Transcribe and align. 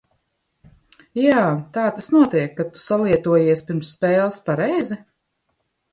Jā, 1.23 1.43
tā 1.75 1.83
tas 1.99 2.09
notiek, 2.15 2.55
kad 2.61 2.73
tu 2.77 2.83
salietojies 2.85 3.65
pirms 3.71 3.95
spēles, 3.99 4.41
pareizi? 4.49 5.03